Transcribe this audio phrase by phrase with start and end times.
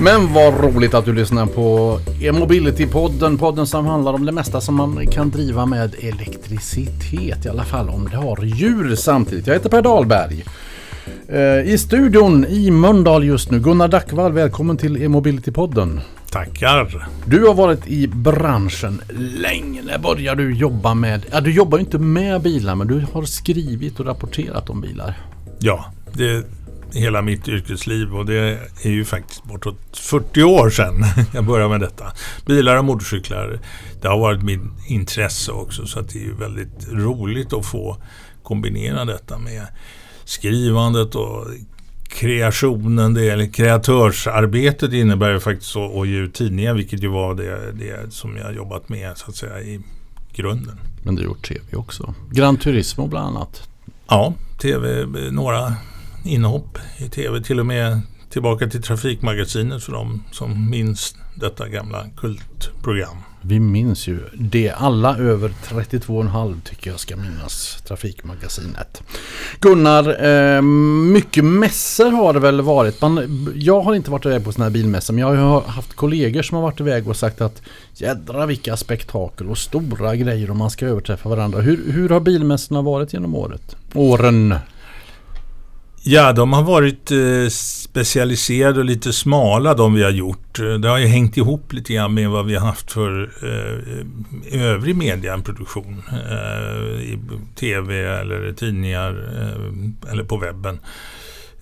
[0.00, 3.38] Men vad roligt att du lyssnar på E-mobility-podden.
[3.38, 7.46] Podden som handlar om det mesta som man kan driva med elektricitet.
[7.46, 9.46] I alla fall om det har djur samtidigt.
[9.46, 10.44] Jag heter Per Dahlberg.
[11.28, 14.32] Eh, I studion i Mölndal just nu, Gunnar Dackvall.
[14.32, 16.00] Välkommen till E-mobility-podden.
[16.30, 17.08] Tackar.
[17.24, 19.00] Du har varit i branschen
[19.42, 19.82] länge.
[19.82, 21.26] När började du jobba med...
[21.32, 25.14] Ja, du jobbar ju inte med bilar men du har skrivit och rapporterat om bilar.
[25.58, 26.44] Ja, det
[26.92, 31.80] hela mitt yrkesliv och det är ju faktiskt bortåt 40 år sedan jag började med
[31.80, 32.12] detta.
[32.46, 33.58] Bilar och motorcyklar,
[34.02, 37.96] det har varit mitt intresse också så att det är ju väldigt roligt att få
[38.42, 39.66] kombinera detta med
[40.24, 41.46] skrivandet och
[42.08, 47.72] kreationen, det, eller kreatörsarbetet innebär ju faktiskt att ge ut tidningar, vilket ju var det,
[47.72, 49.80] det som jag jobbat med så att säga i
[50.32, 50.78] grunden.
[51.02, 52.14] Men du har gjort tv också.
[52.30, 53.68] Gran Turismo bland annat.
[54.08, 55.74] Ja, tv, några
[56.24, 58.00] inhopp i tv, till och med
[58.30, 63.16] tillbaka till Trafikmagasinet för de som minns detta gamla kultprogram.
[63.42, 64.70] Vi minns ju det.
[64.70, 69.02] Alla över 32,5 tycker jag ska minnas Trafikmagasinet.
[69.60, 70.62] Gunnar, eh,
[71.12, 73.00] mycket mässor har det väl varit.
[73.00, 76.42] Man, jag har inte varit iväg på sådana här bilmässor men jag har haft kollegor
[76.42, 77.62] som har varit iväg och sagt att
[77.94, 81.60] jädra vilka spektakel och stora grejer om man ska överträffa varandra.
[81.60, 83.76] Hur, hur har bilmässorna varit genom året?
[83.94, 84.54] Åren?
[86.02, 90.60] Ja, de har varit eh, specialiserade och lite smala de vi har gjort.
[90.60, 94.62] Eh, det har ju hängt ihop lite grann med vad vi har haft för eh,
[94.62, 96.02] övrig medieproduktion.
[96.12, 97.18] Eh, I
[97.54, 99.10] tv eller tidningar
[99.40, 100.78] eh, eller på webben.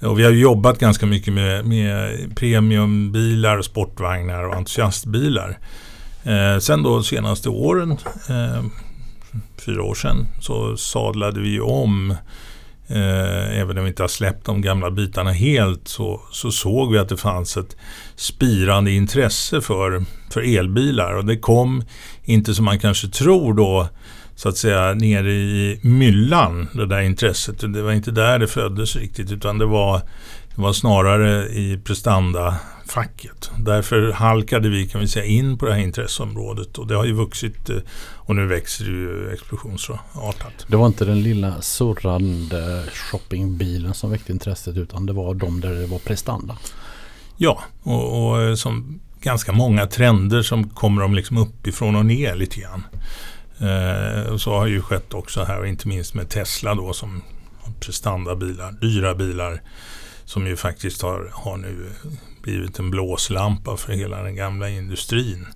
[0.01, 5.59] Och vi har jobbat ganska mycket med, med premiumbilar, sportvagnar och entusiastbilar.
[6.25, 7.91] Eh, sen då de senaste åren,
[8.29, 8.65] eh,
[9.67, 12.15] fyra år sedan, så sadlade vi om
[12.89, 16.99] Eh, även om vi inte har släppt de gamla bitarna helt så, så såg vi
[16.99, 17.77] att det fanns ett
[18.17, 21.17] spirande intresse för, för elbilar.
[21.17, 21.83] Och det kom
[22.25, 23.89] inte som man kanske tror då
[24.35, 27.73] så att säga nere i myllan, det där intresset.
[27.73, 29.99] Det var inte där det föddes riktigt utan det var,
[30.55, 33.51] det var snarare i prestanda prestandafacket.
[33.59, 37.13] Därför halkade vi kan vi säga in på det här intresseområdet och det har ju
[37.13, 37.77] vuxit eh,
[38.27, 40.67] och nu växer det ju explosionsartat.
[40.69, 45.75] Det var inte den lilla surrande shoppingbilen som väckte intresset utan det var de där
[45.75, 46.59] det var prestanda.
[47.37, 52.35] Ja, och, och eh, som ganska många trender som kommer de liksom uppifrån och ner
[52.35, 52.83] lite grann.
[53.59, 57.23] Eh, och så har ju skett också här, inte minst med Tesla då som
[57.81, 59.63] prestandabilar, dyra bilar
[60.25, 61.91] som ju faktiskt har, har nu
[62.47, 65.47] blivit en blåslampa för hela den gamla industrin.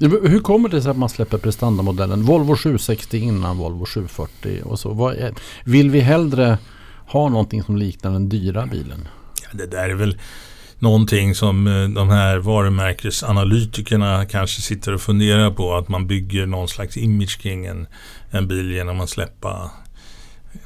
[0.00, 2.22] Hur kommer det sig att man släpper prestandamodellen?
[2.22, 5.08] Volvo 760 innan Volvo 740 och så.
[5.08, 6.58] Är, vill vi hellre
[7.06, 9.08] ha någonting som liknar den dyra bilen?
[9.42, 10.18] Ja, det där är väl
[10.78, 15.74] någonting som eh, de här varumärkesanalytikerna kanske sitter och funderar på.
[15.74, 17.86] Att man bygger någon slags image kring en,
[18.30, 19.70] en bil genom att släppa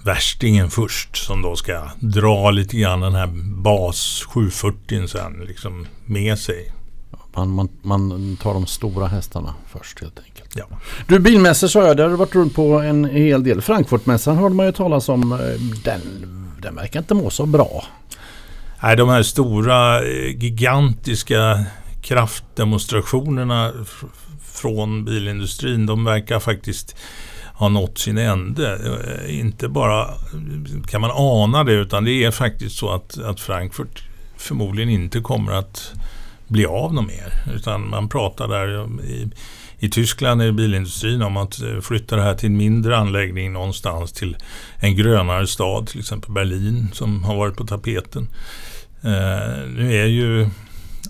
[0.05, 3.27] värstingen först som då ska dra lite grann den här
[3.63, 6.73] bas 740 sen liksom med sig.
[7.35, 10.57] Man, man, man tar de stora hästarna först helt enkelt.
[10.57, 10.65] Ja.
[11.09, 13.63] Du bilmässor sa jag, det har du varit runt på en hel del.
[13.63, 15.33] Frankfurtmässan hörde man ju talas om.
[15.33, 15.39] Eh,
[15.85, 16.01] den,
[16.63, 17.85] den verkar inte må så bra.
[18.83, 21.65] Nej, de här stora eh, gigantiska
[22.03, 23.73] kraftdemonstrationerna
[24.43, 26.97] från bilindustrin, de verkar faktiskt
[27.61, 28.79] har nått sin ände.
[29.27, 30.07] Eh, inte bara
[30.87, 34.03] kan man ana det utan det är faktiskt så att, att Frankfurt
[34.37, 35.93] förmodligen inte kommer att
[36.49, 37.33] bli av något mer.
[37.55, 39.31] Utan man pratar där i,
[39.79, 44.13] i Tyskland i bilindustrin om att eh, flytta det här till en mindre anläggning någonstans
[44.13, 44.37] till
[44.77, 48.29] en grönare stad, till exempel Berlin som har varit på tapeten.
[49.03, 50.49] Eh, nu är ju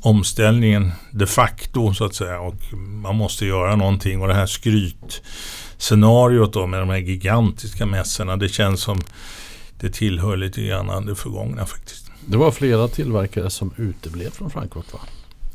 [0.03, 6.53] omställningen de facto så att säga och man måste göra någonting och det här skrytscenariot
[6.53, 9.01] då med de här gigantiska mässorna det känns som
[9.81, 12.11] det tillhör lite grann det förgångna faktiskt.
[12.27, 15.01] Det var flera tillverkare som uteblev från Frankfurt va?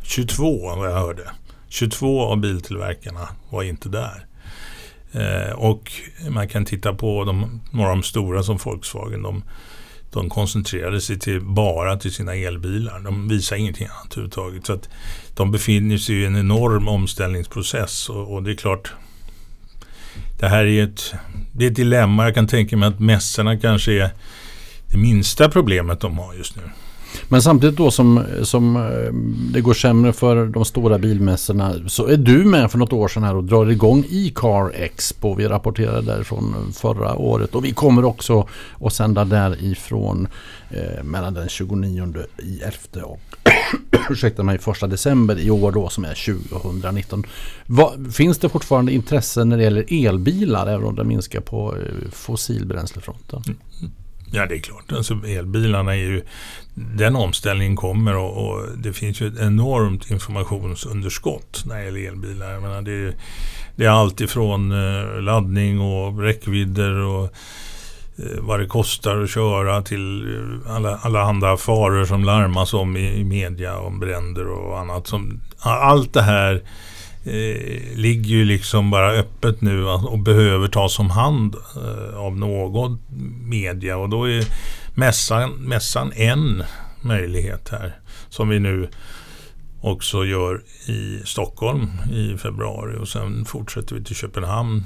[0.03, 1.31] 22 vad jag hörde.
[1.69, 4.25] 22 av biltillverkarna var inte där.
[5.11, 5.91] Eh, och
[6.29, 9.21] man kan titta på de, några av de stora som Volkswagen.
[9.21, 9.43] De,
[10.15, 12.99] de koncentrerade sig till, bara till sina elbilar.
[12.99, 14.65] De visar ingenting annat överhuvudtaget.
[14.65, 14.89] Så att
[15.35, 18.93] de befinner sig i en enorm omställningsprocess och, och det är klart
[20.39, 21.13] det här är ett,
[21.51, 22.23] det är ett dilemma.
[22.23, 24.09] Jag kan tänka mig att mässorna kanske är
[24.91, 26.61] det minsta problemet de har just nu.
[27.29, 29.13] Men samtidigt då som, som eh,
[29.53, 33.23] det går sämre för de stora bilmässorna så är du med för något år sedan
[33.23, 35.35] här och drar igång e-car Expo.
[35.35, 38.47] Vi rapporterade därifrån förra året och vi kommer också
[38.81, 40.27] att sända därifrån
[40.69, 43.21] eh, mellan den 29 i 11 och
[44.09, 47.23] ursäkta mig, första december i år då som är 2019.
[47.65, 52.11] Va, finns det fortfarande intresse när det gäller elbilar även om det minskar på eh,
[52.11, 53.43] fossilbränslefronten?
[53.47, 53.91] Mm.
[54.35, 54.91] Ja, det är klart.
[54.91, 56.21] Alltså, elbilarna är ju...
[56.73, 62.51] Den omställningen kommer och, och det finns ju ett enormt informationsunderskott när det gäller elbilar.
[62.51, 63.15] Jag menar, det, är,
[63.75, 67.23] det är allt ifrån eh, laddning och räckvidder och
[68.15, 72.97] eh, vad det kostar att köra till eh, alla, alla andra faror som larmas om
[72.97, 75.07] i, i media om bränder och annat.
[75.07, 76.61] Som, allt det här
[77.25, 82.99] eh, ligger ju liksom bara öppet nu och behöver tas om hand eh, av någon
[83.49, 84.43] media och då är
[84.95, 86.63] mässan, mässan en
[87.01, 87.99] möjlighet här
[88.29, 88.89] som vi nu
[89.81, 94.83] också gör i Stockholm i februari och sen fortsätter vi till Köpenhamn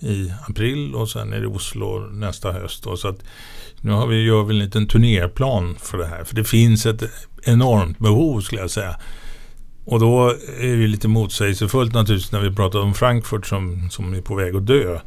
[0.00, 2.84] i april och sen är det Oslo nästa höst.
[2.84, 2.96] Då.
[2.96, 3.24] Så att
[3.80, 6.24] nu har vi, gör vi en liten turnéplan för det här.
[6.24, 7.02] För det finns ett
[7.42, 8.96] enormt behov skulle jag säga.
[9.84, 10.28] Och då
[10.60, 14.56] är det lite motsägelsefullt naturligtvis när vi pratar om Frankfurt som, som är på väg
[14.56, 15.00] att dö.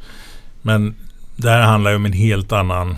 [0.62, 0.94] Men
[1.36, 2.90] det här handlar ju om en helt annan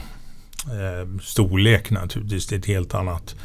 [0.67, 2.47] eh, storlek naturligtvis.
[2.47, 3.37] Det är ett helt annat,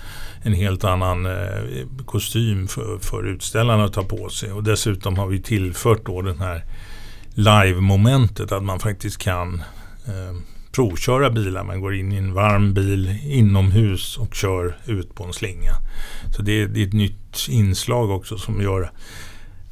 [0.42, 4.52] en helt annan eh, kostym för, för utställarna att ta på sig.
[4.52, 6.64] Och dessutom har vi tillfört då den här
[7.34, 9.64] live-momentet att man faktiskt kan
[10.06, 10.36] eh,
[10.74, 11.64] provköra bilar.
[11.64, 15.74] Man går in i en varm bil inomhus och kör ut på en slinga.
[16.36, 18.92] Så det, det är ett nytt inslag också som gör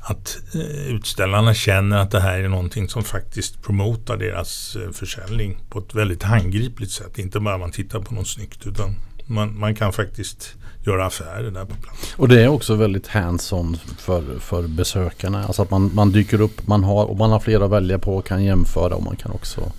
[0.02, 5.58] att eh, utställarna känner att det här är någonting som faktiskt promotar deras eh, försäljning
[5.70, 7.20] på ett väldigt handgripligt sätt.
[7.20, 8.96] Inte bara man tittar på något snyggt utan
[9.26, 10.56] man, man kan faktiskt
[10.86, 12.14] göra affärer där på plats.
[12.18, 15.46] Och det är också väldigt hands-on för, för besökarna.
[15.46, 18.18] Alltså att man, man dyker upp, man har, och man har flera att välja på
[18.18, 19.72] och kan jämföra och man kan också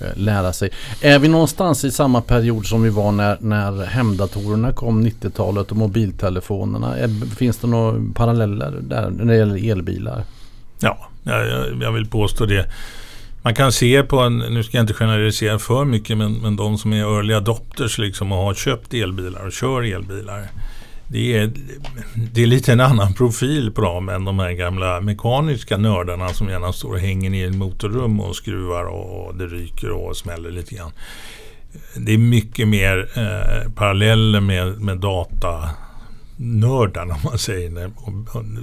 [0.00, 0.70] Eh, lära sig.
[1.00, 5.76] Är vi någonstans i samma period som vi var när, när hemdatorerna kom 90-talet och
[5.76, 6.96] mobiltelefonerna?
[6.96, 10.24] Är, finns det några paralleller där när det gäller elbilar?
[10.80, 12.66] Ja, jag, jag vill påstå det.
[13.42, 16.78] Man kan se på en, nu ska jag inte generalisera för mycket, men, men de
[16.78, 20.48] som är early adopters liksom och har köpt elbilar och kör elbilar
[21.12, 21.52] det är,
[22.32, 26.48] det är lite en annan profil på dem än de här gamla mekaniska nördarna som
[26.48, 30.74] gärna står och hänger i ett motorrum och skruvar och det ryker och smäller lite
[30.74, 30.92] grann.
[31.96, 37.90] Det är mycket mer eh, paralleller med, med datanördarna om man säger.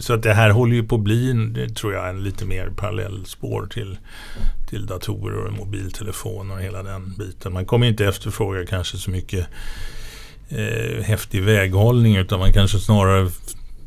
[0.01, 1.33] Så att det här håller ju på att bli,
[1.75, 3.97] tror jag, en lite mer parallellspår till,
[4.69, 7.53] till datorer och mobiltelefoner och hela den biten.
[7.53, 9.47] Man kommer inte efterfråga kanske så mycket
[10.49, 13.29] eh, häftig väghållning utan man kanske snarare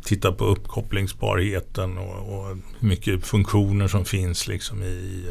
[0.05, 2.47] tittar på uppkopplingsbarheten och, och
[2.81, 5.25] hur mycket funktioner som finns liksom i,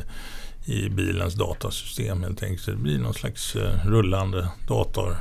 [0.66, 2.66] i bilens datasystem helt enkelt.
[2.66, 5.18] det blir någon slags eh, rullande dator.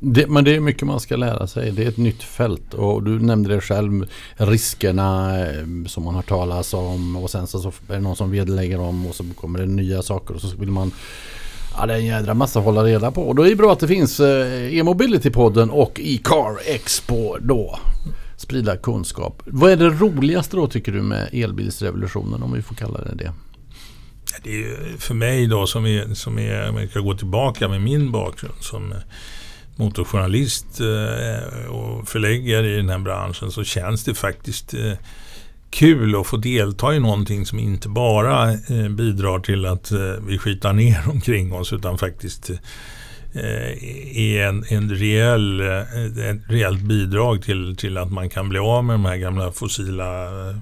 [0.00, 1.72] Det, men det är mycket man ska lära sig.
[1.72, 4.06] Det är ett nytt fält och du nämnde det själv.
[4.36, 8.78] Riskerna eh, som man har talas om och sen så är det någon som vedlägger
[8.78, 10.92] dem och så kommer det nya saker och så vill man
[11.78, 13.22] Ja, det är en jädra massa att hålla reda på.
[13.22, 17.78] Och då är det bra att det finns eh, e-mobility-podden och e-car expo då.
[18.36, 19.42] Sprida kunskap.
[19.46, 23.32] Vad är det roligaste då tycker du med elbilsrevolutionen om vi får kalla det det?
[24.42, 27.82] Det är för mig då som är, som är, om jag ska gå tillbaka med
[27.82, 28.98] min bakgrund som eh,
[29.76, 34.74] motorjournalist eh, och förläggare i den här branschen så känns det faktiskt
[35.74, 40.38] kul att få delta i någonting som inte bara eh, bidrar till att eh, vi
[40.38, 42.58] skitar ner omkring oss utan faktiskt eh,
[44.16, 48.84] är en, en rejäl, eh, ett reellt bidrag till, till att man kan bli av
[48.84, 50.56] med de här gamla fossila eh,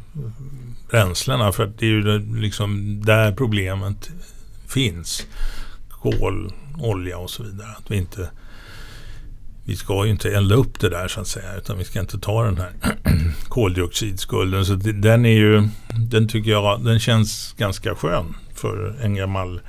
[0.91, 1.53] bränslena.
[1.53, 4.11] För att det är ju liksom där problemet
[4.69, 5.27] finns.
[5.91, 7.69] Kol, olja och så vidare.
[7.79, 8.31] Att vi inte
[9.65, 11.57] vi ska ju inte elda upp det där så att säga.
[11.57, 12.73] Utan vi ska inte ta den här
[13.49, 14.65] koldioxidskulden.
[14.65, 15.69] Så den är ju,
[16.11, 19.61] den tycker jag, den känns ganska skön för en gammal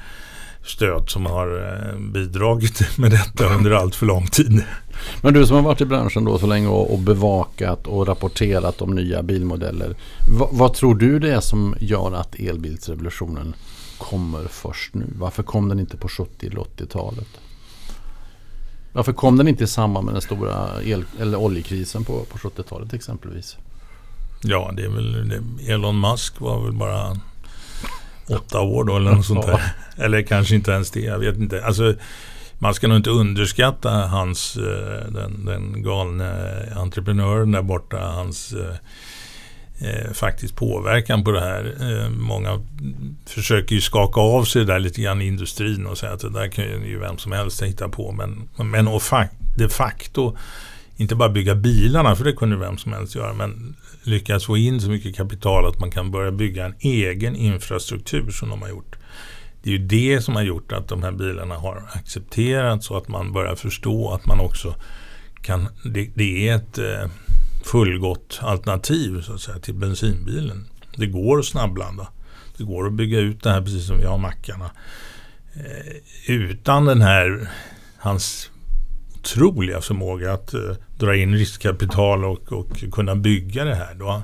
[0.66, 4.64] stöt som har eh, bidragit med detta under allt för lång tid.
[5.22, 8.96] Men du som har varit i branschen då så länge och, bevakat och rapporterat om
[8.96, 9.96] nya bilmodeller.
[10.52, 13.56] Vad tror du det är som gör att elbilsrevolutionen
[13.98, 15.06] kommer först nu?
[15.16, 17.28] Varför kom den inte på 70 eller 80-talet?
[18.94, 22.94] Varför kom den inte i samband med den stora el eller oljekrisen på, på 70-talet
[22.94, 23.58] exempelvis?
[24.44, 25.72] Ja, det är väl det.
[25.72, 27.18] Elon Musk var väl bara
[28.30, 29.62] åtta år då eller något sånt där.
[29.98, 31.66] Eller kanske inte ens det, jag vet inte.
[31.66, 31.94] Alltså,
[32.60, 38.54] man ska nog inte underskatta hans, eh, den, den galne entreprenören där borta, hans
[39.84, 41.76] eh, faktiskt påverkan på det här.
[41.82, 42.62] Eh, många
[43.26, 46.30] försöker ju skaka av sig det där lite grann i industrin och säga att det
[46.30, 48.12] där kan ju vem som helst hitta på.
[48.12, 49.02] Men, men och
[49.58, 50.38] de facto
[50.98, 54.82] inte bara bygga bilarna, för det kunde vem som helst göra, men lyckas få in
[54.82, 58.96] så mycket kapital att man kan börja bygga en egen infrastruktur som de har gjort.
[59.64, 63.08] Det är ju det som har gjort att de här bilarna har accepterats och att
[63.08, 64.76] man börjar förstå att man också
[65.42, 67.10] kan, det, det är ett eh,
[67.74, 70.68] fullgott alternativ så att säga, till bensinbilen.
[70.96, 72.08] Det går att snabblanda.
[72.58, 74.72] Det går att bygga ut det här precis som vi har mackarna.
[75.54, 77.50] Eh, utan den här,
[77.98, 78.52] hans
[79.16, 83.94] otroliga förmåga att eh, dra in riskkapital och, och kunna bygga det här.
[83.96, 84.22] Då,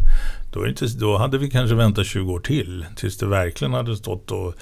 [0.53, 4.31] då, inte, då hade vi kanske väntat 20 år till tills det verkligen hade stått
[4.31, 4.53] och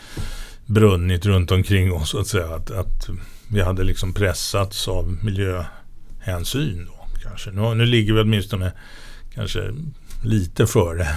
[0.65, 2.09] brunnit runt omkring oss.
[2.09, 2.55] Så att, säga.
[2.55, 3.09] Att, att
[3.47, 6.85] vi hade liksom pressats av miljöhänsyn.
[6.85, 6.96] Då,
[7.27, 7.51] kanske.
[7.51, 8.71] Nu, nu ligger vi åtminstone
[9.33, 9.73] kanske
[10.23, 11.07] lite före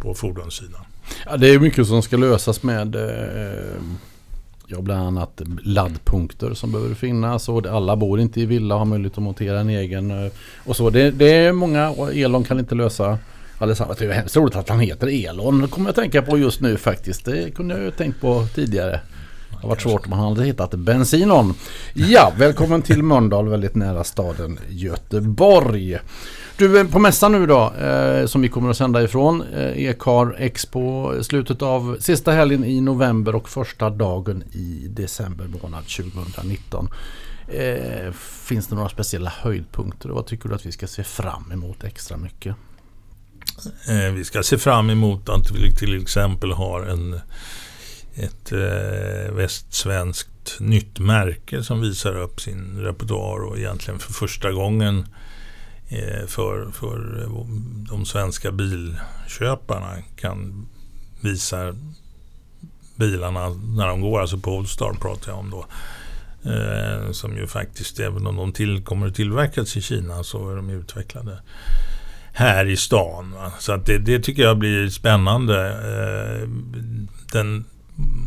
[0.00, 0.80] på fordonssidan.
[1.26, 3.82] Ja, det är mycket som ska lösas med eh,
[4.70, 8.86] Ja, bland annat laddpunkter som behöver finnas och alla bor inte i villa och har
[8.86, 10.24] möjlighet att montera en egen.
[10.24, 10.32] Eh,
[10.64, 10.90] och så.
[10.90, 13.18] Det, det är många och Elon kan inte lösa
[13.58, 13.98] allesammans.
[13.98, 15.60] Det är hemskt roligt att han heter Elon.
[15.60, 17.24] Det kommer jag att tänka på just nu faktiskt.
[17.24, 19.00] Det kunde jag ju tänkt på tidigare.
[19.50, 21.54] Det har varit svårt om man hade hittat Bensinon.
[21.94, 25.98] Ja, välkommen till Mölndal, väldigt nära staden Göteborg.
[26.56, 30.36] Du, eh, på mässan nu då, eh, som vi kommer att sända ifrån, eh, E-car
[30.38, 36.88] Expo, slutet av sista helgen i november och första dagen i december månad 2019.
[37.48, 38.12] Eh,
[38.44, 41.84] finns det några speciella höjdpunkter och vad tycker du att vi ska se fram emot
[41.84, 42.56] extra mycket?
[43.88, 47.20] Eh, vi ska se fram emot att vi till exempel har en,
[48.18, 55.06] ett eh, västsvenskt nytt märke som visar upp sin repertoar och egentligen för första gången
[55.88, 57.30] Eh, för, för eh,
[57.88, 60.68] de svenska bilköparna kan
[61.20, 61.74] visa
[62.96, 65.66] bilarna när de går, alltså Polestar pratar jag om då.
[66.50, 70.56] Eh, som ju faktiskt, även om de till, kommer att tillverkas i Kina så är
[70.56, 71.38] de utvecklade
[72.32, 73.32] här i stan.
[73.32, 73.52] Va?
[73.58, 75.68] Så att det, det, tycker jag blir spännande.
[75.68, 76.48] Eh,
[77.32, 77.64] den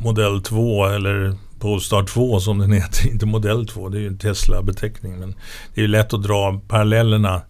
[0.03, 4.17] modell 2 eller Polestar 2 som den heter, inte modell 2, det är ju en
[4.17, 5.19] Tesla-beteckning.
[5.19, 5.35] Men
[5.73, 7.41] det är ju lätt att dra parallellerna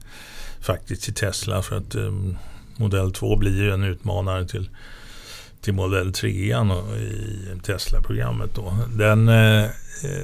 [0.62, 2.38] faktiskt till Tesla för att um,
[2.76, 4.70] modell 2 blir ju en utmanare till,
[5.62, 6.56] till modell 3 i
[7.64, 8.56] Tesla-programmet.
[8.56, 8.74] Då.
[8.96, 9.70] Den eh,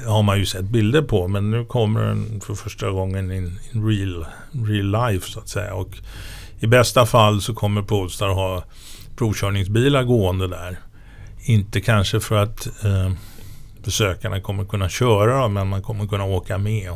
[0.05, 3.87] har man ju sett bilder på men nu kommer den för första gången in, in
[3.87, 5.73] real, real life så att säga.
[5.73, 5.97] Och
[6.59, 8.63] I bästa fall så kommer Polestar ha
[9.15, 10.79] provkörningsbilar gående där.
[11.47, 13.11] Inte kanske för att eh,
[13.83, 16.89] besökarna kommer kunna köra dem, men man kommer kunna åka med.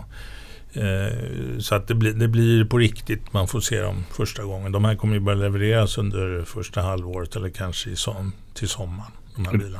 [0.74, 4.72] Eh, så att det blir, det blir på riktigt, man får se dem första gången.
[4.72, 9.12] De här kommer ju börja levereras under första halvåret eller kanske i som, till sommaren.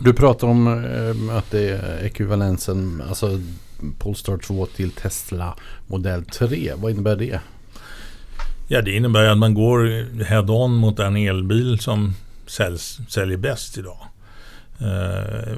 [0.02, 3.40] Du pratar om eh, att det är ekvivalensen, alltså
[4.00, 5.56] Polestar 2 till Tesla
[5.88, 6.74] modell 3.
[6.76, 7.40] Vad innebär det?
[8.68, 12.14] Ja, det innebär att man går head-on mot den elbil som
[12.48, 14.11] säljs, säljer bäst idag.
[14.82, 15.54] Eh,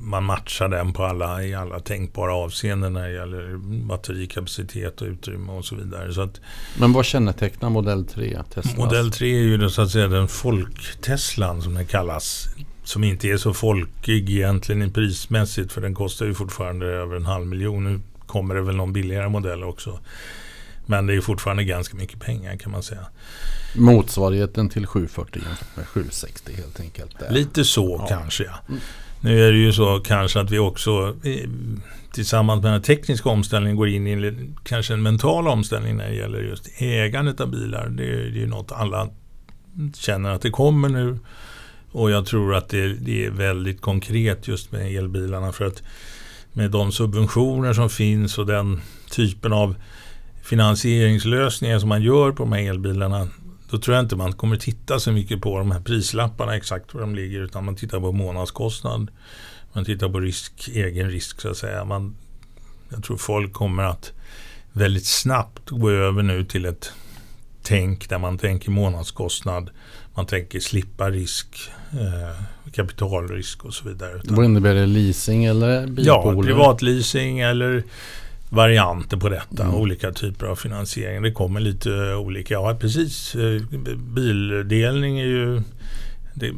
[0.00, 5.52] man matchar den på alla, i alla tänkbara avseenden när det gäller batterikapacitet och utrymme
[5.52, 6.12] och så vidare.
[6.12, 6.40] Så att,
[6.78, 8.38] Men vad kännetecknar modell 3?
[8.54, 8.76] Teslas?
[8.76, 12.46] Modell 3 är ju så att säga den folk-Teslan som den kallas.
[12.84, 17.46] Som inte är så folkig egentligen prismässigt för den kostar ju fortfarande över en halv
[17.46, 17.84] miljon.
[17.84, 19.98] Nu kommer det väl någon billigare modell också.
[20.90, 23.06] Men det är fortfarande ganska mycket pengar kan man säga.
[23.74, 25.42] Motsvarigheten till 740
[25.74, 27.16] med 760 helt enkelt.
[27.30, 28.06] Lite så ja.
[28.06, 28.54] kanske ja.
[28.68, 28.80] Mm.
[29.20, 31.48] Nu är det ju så kanske att vi också eh,
[32.12, 36.14] tillsammans med den tekniska omställningen går in i en, kanske en mental omställning när det
[36.14, 37.88] gäller just ägandet av bilar.
[37.88, 39.08] Det är, är något alla
[39.94, 41.18] känner att det kommer nu.
[41.92, 45.52] Och jag tror att det, det, är väldigt konkret just med elbilarna.
[45.52, 45.82] För att
[46.52, 48.80] med de subventioner som finns och den
[49.10, 49.74] typen av
[50.48, 53.28] finansieringslösningar som man gör på de här elbilarna
[53.70, 57.00] då tror jag inte man kommer titta så mycket på de här prislapparna exakt var
[57.00, 59.10] de ligger utan man tittar på månadskostnad.
[59.72, 61.84] Man tittar på risk, egen risk så att säga.
[61.84, 62.14] Man,
[62.88, 64.12] jag tror folk kommer att
[64.72, 66.92] väldigt snabbt gå över nu till ett
[67.62, 69.70] tänk där man tänker månadskostnad.
[70.14, 74.20] Man tänker slippa risk, eh, kapitalrisk och så vidare.
[74.24, 74.86] Vad innebär det?
[74.86, 76.38] Leasing eller bilpooler?
[76.38, 77.84] Ja, privatleasing eller
[78.50, 79.62] varianter på detta.
[79.62, 79.74] Mm.
[79.74, 81.22] Olika typer av finansiering.
[81.22, 82.54] Det kommer lite olika.
[82.54, 83.34] Ja, precis.
[83.34, 83.62] Eh,
[84.14, 85.62] bildelning är ju...
[86.34, 86.52] Det,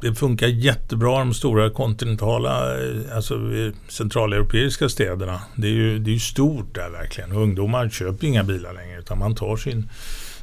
[0.00, 5.40] det funkar jättebra de stora kontinentala, eh, alltså eh, centraleuropeiska städerna.
[5.56, 7.32] Det är ju, det är stort där verkligen.
[7.32, 9.90] Ungdomar köper inga bilar längre utan man tar sin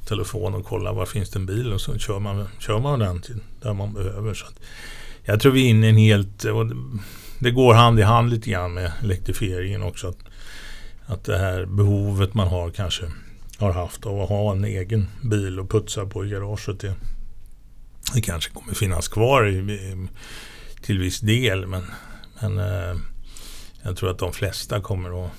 [0.08, 3.22] telefon och kollar var finns det en bil och så kör man, kör man den
[3.22, 4.34] till där man behöver.
[4.34, 4.46] Så
[5.24, 6.46] jag tror vi är inne i en helt
[7.40, 10.08] det går hand i hand lite grann med elektrifieringen också.
[10.08, 10.20] Att,
[11.06, 13.06] att det här behovet man har kanske
[13.58, 16.80] har haft av att ha en egen bil och putsa på i garaget.
[16.80, 16.96] Det,
[18.14, 20.08] det kanske kommer finnas kvar i, i,
[20.82, 21.86] till viss del men,
[22.42, 22.96] men eh,
[23.82, 25.32] jag tror att de flesta kommer att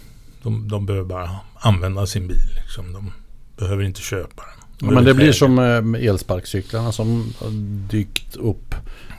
[0.43, 2.51] de, de behöver bara använda sin bil.
[2.55, 2.93] Liksom.
[2.93, 3.13] De
[3.57, 4.58] behöver inte köpa den.
[4.81, 7.35] Ja, men det blir som eh, elsparkcyklarna som
[7.91, 8.75] dykt upp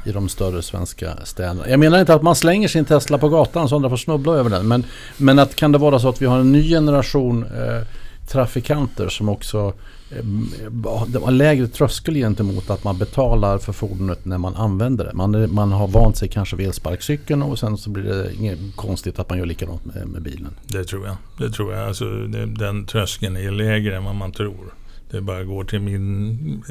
[0.06, 1.70] i de större svenska städerna.
[1.70, 4.50] Jag menar inte att man slänger sin Tesla på gatan så andra får snubbla över
[4.50, 4.68] den.
[4.68, 4.86] Men,
[5.18, 7.88] men att kan det vara så att vi har en ny generation eh,
[8.28, 9.74] trafikanter som också
[10.12, 15.14] eh, har lägre tröskel gentemot att man betalar för fordonet när man använder det.
[15.14, 19.20] Man, man har vant sig kanske vid elsparkcykeln och sen så blir det inget konstigt
[19.20, 20.56] att man gör likadant med, med bilen.
[20.68, 21.16] Det tror jag.
[21.38, 21.88] Det tror jag.
[21.88, 24.74] Alltså, det, den tröskeln är lägre än vad man tror.
[25.12, 26.64] Det bara går till min,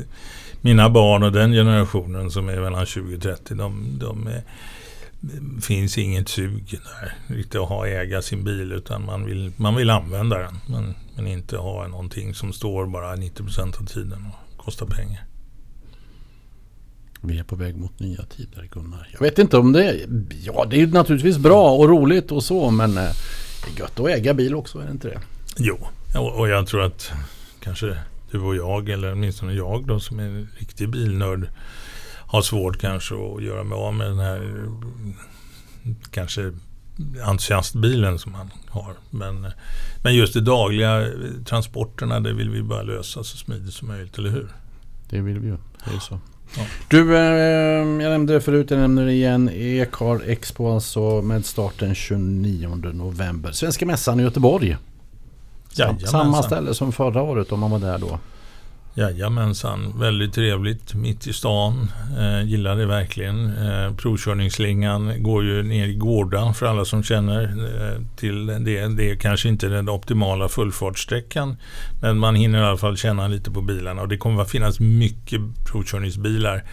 [0.61, 3.55] mina barn och den generationen som är mellan 20 och 30.
[3.55, 4.43] De, de är,
[5.61, 9.91] finns inget sug där riktigt att ha äga sin bil utan man vill, man vill
[9.91, 10.55] använda den.
[10.67, 15.25] Men, men inte ha någonting som står bara 90% av tiden och kostar pengar.
[17.21, 19.09] Vi är på väg mot nya tider Gunnar.
[19.13, 20.07] Jag vet inte om det är...
[20.43, 23.11] Ja det är naturligtvis bra och roligt och så men eh,
[23.65, 25.21] det är gött att äga bil också, är det inte det?
[25.57, 25.79] Jo,
[26.19, 27.13] och jag tror att
[27.61, 27.97] kanske
[28.31, 31.49] du och jag, eller åtminstone jag då som är en riktig bilnörd,
[32.27, 34.67] har svårt kanske att göra mig av med den här
[36.11, 36.53] kanske
[37.25, 38.95] entusiastbilen som man har.
[39.11, 39.47] Men,
[40.03, 41.07] men just de dagliga
[41.45, 44.49] transporterna, det vill vi bara lösa så smidigt som möjligt, eller hur?
[45.11, 45.57] Det vill vi ju.
[45.85, 46.21] Det är så.
[46.57, 46.63] Ja.
[46.89, 49.51] Du, eh, jag nämnde det förut, jag nämner det igen.
[49.53, 53.53] E-car Expo alltså med start den 29 november.
[53.53, 54.77] Svenska mässan i Göteborg.
[55.73, 56.09] Jajamensan.
[56.11, 58.19] Samma ställe som förra året om man var där då.
[58.99, 61.93] Jajamensan, väldigt trevligt mitt i stan.
[62.19, 63.47] Eh, gillar det verkligen.
[63.47, 68.89] Eh, provkörningsslingan går ju ner i Gårda för alla som känner eh, till det.
[68.89, 71.57] Det är kanske inte den optimala fullfartssträckan
[72.01, 74.81] men man hinner i alla fall känna lite på bilarna och det kommer att finnas
[74.81, 76.65] mycket provkörningsbilar.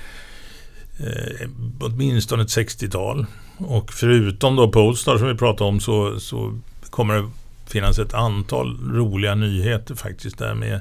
[0.97, 3.25] Eh, åtminstone ett 60-tal.
[3.57, 7.29] Och förutom då Polestar som vi pratade om så, så kommer det
[7.67, 10.79] finnas ett antal roliga nyheter faktiskt där med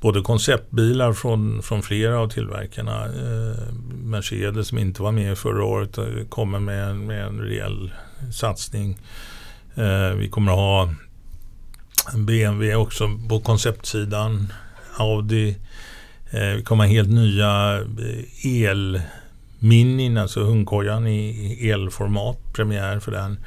[0.00, 3.04] både konceptbilar från, från flera av tillverkarna.
[3.04, 7.92] Eh, Mercedes som inte var med förra året eh, kommer med, med en rejäl
[8.32, 8.98] satsning.
[9.74, 10.94] Eh, vi kommer att ha
[12.14, 14.52] BMW också på konceptsidan.
[14.96, 15.56] Audi.
[16.30, 22.38] Eh, vi kommer ha helt nya eh, elminin, alltså hundkojan i elformat.
[22.54, 23.38] Premiär för den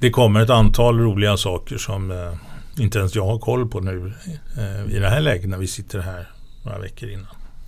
[0.00, 2.32] det kommer ett antal roliga saker som eh,
[2.78, 4.12] inte ens jag har koll på nu
[4.58, 6.28] eh, i det här läget när vi sitter här
[6.62, 7.26] några veckor innan.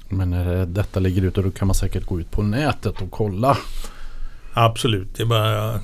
[0.09, 3.57] Men när detta ligger ute då kan man säkert gå ut på nätet och kolla.
[4.55, 5.83] Absolut, det är bara att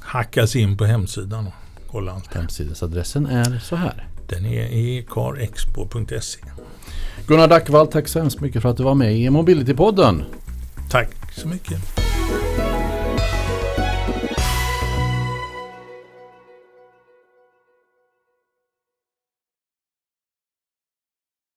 [0.00, 1.52] hacka sig in på hemsidan och
[1.90, 2.34] kolla allt.
[2.34, 4.06] Hemsidesadressen är så här.
[4.28, 6.40] Den är i carexpo.se.
[7.26, 10.24] Gunnar Dackvall, tack så hemskt mycket för att du var med i Mobility-podden.
[10.90, 12.05] Tack så mycket.